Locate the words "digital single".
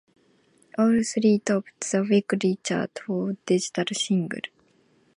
3.45-4.41